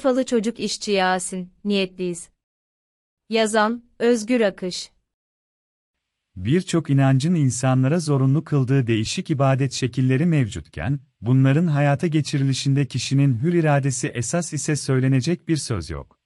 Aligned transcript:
Urfalı 0.00 0.26
çocuk 0.26 0.60
işçi 0.60 0.92
Yasin, 0.92 1.52
niyetliyiz. 1.64 2.28
Yazan, 3.28 3.84
Özgür 3.98 4.40
Akış. 4.40 4.90
Birçok 6.36 6.90
inancın 6.90 7.34
insanlara 7.34 7.98
zorunlu 7.98 8.44
kıldığı 8.44 8.86
değişik 8.86 9.30
ibadet 9.30 9.72
şekilleri 9.72 10.26
mevcutken, 10.26 11.00
bunların 11.20 11.66
hayata 11.66 12.06
geçirilişinde 12.06 12.86
kişinin 12.86 13.42
hür 13.42 13.52
iradesi 13.52 14.08
esas 14.08 14.52
ise 14.52 14.76
söylenecek 14.76 15.48
bir 15.48 15.56
söz 15.56 15.90
yok. 15.90 16.18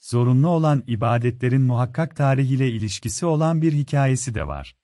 Zorunlu 0.00 0.48
olan 0.48 0.84
ibadetlerin 0.86 1.62
muhakkak 1.62 2.16
tarihiyle 2.16 2.70
ilişkisi 2.70 3.26
olan 3.26 3.62
bir 3.62 3.72
hikayesi 3.72 4.34
de 4.34 4.46
var. 4.46 4.76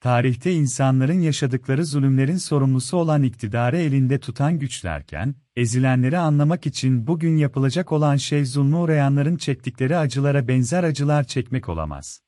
Tarihte 0.00 0.52
insanların 0.52 1.20
yaşadıkları 1.20 1.84
zulümlerin 1.84 2.36
sorumlusu 2.36 2.96
olan 2.96 3.22
iktidarı 3.22 3.78
elinde 3.78 4.18
tutan 4.18 4.58
güçlerken, 4.58 5.34
ezilenleri 5.56 6.18
anlamak 6.18 6.66
için 6.66 7.06
bugün 7.06 7.36
yapılacak 7.36 7.92
olan 7.92 8.16
şey 8.16 8.44
zulmü 8.44 8.76
uğrayanların 8.76 9.36
çektikleri 9.36 9.96
acılara 9.96 10.48
benzer 10.48 10.84
acılar 10.84 11.24
çekmek 11.24 11.68
olamaz. 11.68 12.20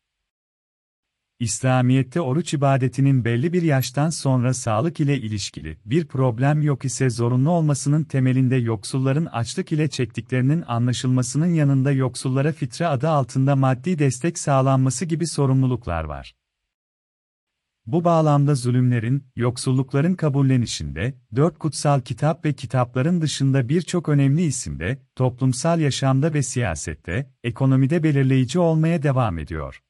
İslamiyet'te 1.40 2.20
oruç 2.20 2.54
ibadetinin 2.54 3.24
belli 3.24 3.52
bir 3.52 3.62
yaştan 3.62 4.10
sonra 4.10 4.54
sağlık 4.54 5.00
ile 5.00 5.18
ilişkili 5.18 5.78
bir 5.84 6.06
problem 6.06 6.62
yok 6.62 6.84
ise 6.84 7.10
zorunlu 7.10 7.50
olmasının 7.50 8.04
temelinde 8.04 8.56
yoksulların 8.56 9.26
açlık 9.26 9.72
ile 9.72 9.88
çektiklerinin 9.88 10.64
anlaşılmasının 10.66 11.54
yanında 11.54 11.92
yoksullara 11.92 12.52
fitre 12.52 12.86
adı 12.86 13.08
altında 13.08 13.56
maddi 13.56 13.98
destek 13.98 14.38
sağlanması 14.38 15.04
gibi 15.04 15.26
sorumluluklar 15.26 16.04
var. 16.04 16.34
Bu 17.92 18.04
bağlamda 18.04 18.54
zulümlerin, 18.54 19.24
yoksullukların 19.36 20.14
kabullenişinde, 20.14 21.14
dört 21.36 21.58
kutsal 21.58 22.00
kitap 22.00 22.44
ve 22.44 22.52
kitapların 22.52 23.20
dışında 23.20 23.68
birçok 23.68 24.08
önemli 24.08 24.42
isimde, 24.42 24.98
toplumsal 25.16 25.80
yaşamda 25.80 26.34
ve 26.34 26.42
siyasette, 26.42 27.30
ekonomide 27.44 28.02
belirleyici 28.02 28.58
olmaya 28.58 29.02
devam 29.02 29.38
ediyor. 29.38 29.82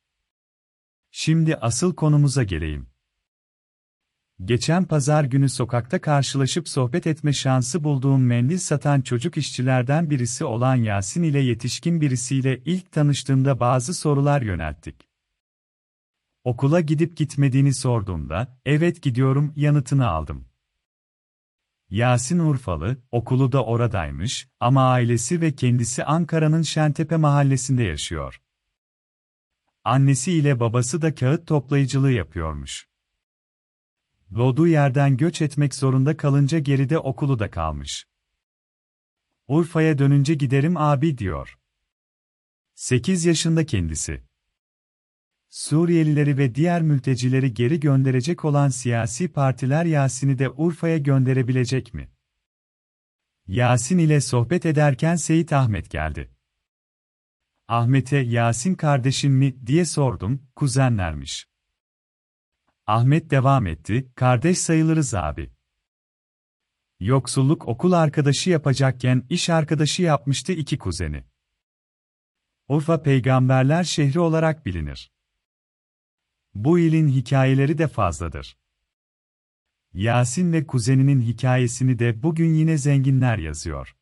Şimdi 1.11 1.57
asıl 1.57 1.95
konumuza 1.95 2.43
geleyim. 2.43 2.87
Geçen 4.45 4.85
pazar 4.85 5.25
günü 5.25 5.49
sokakta 5.49 6.01
karşılaşıp 6.01 6.69
sohbet 6.69 7.07
etme 7.07 7.33
şansı 7.33 7.85
bulduğum 7.85 8.23
mendil 8.27 8.59
satan 8.59 9.01
çocuk 9.01 9.37
işçilerden 9.37 10.11
birisi 10.11 10.45
olan 10.45 10.77
Yasin 10.77 11.23
ile 11.23 11.41
yetişkin 11.41 12.01
birisiyle 12.01 12.59
ilk 12.65 12.93
tanıştığımda 12.93 13.61
bazı 13.61 13.95
sorular 13.95 14.43
yönelttik. 14.43 15.10
Okula 16.45 16.81
gidip 16.81 17.17
gitmediğini 17.17 17.75
sorduğumda, 17.75 18.61
evet 18.65 19.03
gidiyorum 19.03 19.53
yanıtını 19.57 20.09
aldım. 20.09 20.49
Yasin 21.91 22.39
Urfalı, 22.39 23.03
okulu 23.11 23.53
da 23.53 23.65
oradaymış 23.65 24.49
ama 24.61 24.91
ailesi 24.91 25.41
ve 25.41 25.55
kendisi 25.55 26.05
Ankara'nın 26.05 26.63
Şentepe 26.63 27.17
mahallesinde 27.17 27.83
yaşıyor. 27.83 28.43
Annesi 29.85 30.33
ile 30.33 30.61
babası 30.61 31.03
da 31.03 31.15
kağıt 31.15 31.47
toplayıcılığı 31.47 32.13
yapıyormuş. 32.13 32.89
Doğduğu 34.35 34.67
yerden 34.67 35.17
göç 35.17 35.43
etmek 35.43 35.75
zorunda 35.75 36.17
kalınca 36.17 36.59
geride 36.59 36.99
okulu 36.99 37.39
da 37.39 37.51
kalmış. 37.51 38.07
Urfa'ya 39.49 39.99
dönünce 39.99 40.35
giderim 40.35 40.77
abi 40.77 41.19
diyor. 41.19 41.59
8 42.75 43.25
yaşında 43.25 43.67
kendisi. 43.67 44.30
Suriyelileri 45.51 46.39
ve 46.39 46.55
diğer 46.55 46.83
mültecileri 46.83 47.55
geri 47.55 47.81
gönderecek 47.81 48.45
olan 48.45 48.69
siyasi 48.69 49.33
partiler 49.33 49.85
Yasin'i 49.85 50.39
de 50.39 50.51
Urfa'ya 50.51 50.99
gönderebilecek 50.99 51.95
mi? 51.95 52.11
Yasin 53.47 53.99
ile 53.99 54.21
sohbet 54.21 54.67
ederken 54.67 55.17
Seyit 55.17 55.53
Ahmet 55.53 55.91
geldi. 55.91 56.31
Ahmet'e 57.69 58.17
Yasin 58.17 58.75
kardeşin 58.75 59.33
mi 59.33 59.67
diye 59.67 59.85
sordum, 59.85 60.43
kuzenlermiş. 60.57 61.49
Ahmet 62.87 63.31
devam 63.31 63.67
etti, 63.67 64.13
kardeş 64.15 64.59
sayılırız 64.59 65.15
abi. 65.15 65.53
Yoksulluk 67.01 67.69
okul 67.69 67.93
arkadaşı 67.93 68.51
yapacakken 68.51 69.27
iş 69.31 69.51
arkadaşı 69.51 70.03
yapmıştı 70.03 70.53
iki 70.53 70.79
kuzeni. 70.79 71.25
Urfa 72.69 73.03
peygamberler 73.03 73.85
şehri 73.85 74.21
olarak 74.21 74.67
bilinir. 74.67 75.11
Bu 76.55 76.79
ilin 76.79 77.09
hikayeleri 77.09 77.79
de 77.79 77.89
fazladır. 77.89 78.57
Yasin 79.93 80.53
ve 80.53 80.67
kuzeninin 80.67 81.21
hikayesini 81.21 81.99
de 81.99 82.23
bugün 82.23 82.55
yine 82.55 82.79
zenginler 82.79 83.39
yazıyor. 83.39 83.97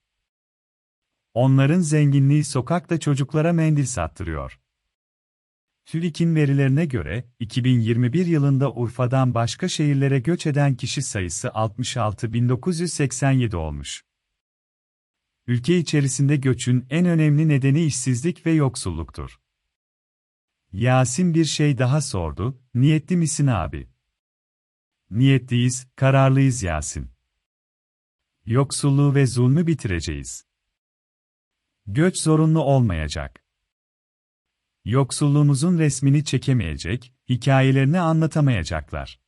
Onların 1.34 1.80
zenginliği 1.80 2.44
sokakta 2.44 3.00
çocuklara 3.00 3.52
mendil 3.52 3.86
sattırıyor. 3.86 4.60
TÜİK'in 5.86 6.34
verilerine 6.34 6.86
göre, 6.86 7.24
2021 7.40 8.26
yılında 8.26 8.72
Urfa'dan 8.72 9.34
başka 9.34 9.68
şehirlere 9.68 10.18
göç 10.18 10.46
eden 10.46 10.74
kişi 10.74 11.02
sayısı 11.02 11.48
66.987 11.48 13.56
olmuş. 13.56 14.04
Ülke 15.46 15.78
içerisinde 15.78 16.36
göçün 16.36 16.86
en 16.90 17.06
önemli 17.06 17.48
nedeni 17.48 17.84
işsizlik 17.84 18.46
ve 18.46 18.52
yoksulluktur. 18.52 19.38
Yasin 20.72 21.34
bir 21.34 21.44
şey 21.44 21.78
daha 21.78 22.00
sordu, 22.00 22.62
niyetli 22.74 23.16
misin 23.16 23.46
abi? 23.46 23.88
Niyetliyiz, 25.10 25.88
kararlıyız 25.96 26.62
Yasin. 26.62 27.10
Yoksulluğu 28.46 29.14
ve 29.14 29.26
zulmü 29.26 29.66
bitireceğiz. 29.66 30.46
Göç 31.86 32.22
zorunlu 32.22 32.60
olmayacak. 32.62 33.44
Yoksulluğumuzun 34.84 35.78
resmini 35.78 36.24
çekemeyecek, 36.24 37.14
hikayelerini 37.28 38.00
anlatamayacaklar. 38.00 39.20